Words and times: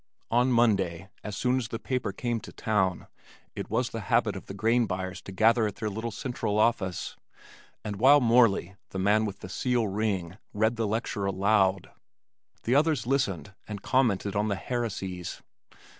On 0.31 0.51
Monday 0.51 1.09
as 1.23 1.37
soon 1.37 1.59
as 1.59 1.67
the 1.67 1.77
paper 1.77 2.11
came 2.11 2.39
to 2.39 2.51
town 2.51 3.05
it 3.55 3.69
was 3.69 3.91
the 3.91 3.99
habit 4.09 4.35
of 4.35 4.47
the 4.47 4.53
grain 4.55 4.87
buyers 4.87 5.21
to 5.21 5.31
gather 5.31 5.67
at 5.67 5.75
their 5.75 5.91
little 5.91 6.09
central 6.09 6.57
office, 6.57 7.15
and 7.85 7.97
while 7.97 8.19
Morley, 8.19 8.77
the 8.89 8.97
man 8.97 9.25
with 9.25 9.41
the 9.41 9.47
seal 9.47 9.87
ring, 9.87 10.37
read 10.55 10.75
the 10.75 10.87
lecture 10.87 11.27
aloud, 11.27 11.91
the 12.63 12.73
others 12.73 13.05
listened 13.05 13.53
and 13.67 13.83
commented 13.83 14.35
on 14.35 14.47
the 14.47 14.55
heresies. 14.55 15.43